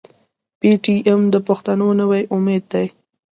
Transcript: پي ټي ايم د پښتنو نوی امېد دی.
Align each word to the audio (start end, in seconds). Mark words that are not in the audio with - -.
پي 0.59 0.69
ټي 0.83 0.95
ايم 1.07 1.21
د 1.33 1.35
پښتنو 1.47 1.87
نوی 1.99 2.21
امېد 2.35 2.63
دی. 2.73 2.87